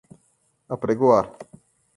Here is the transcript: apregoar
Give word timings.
apregoar 0.75 1.25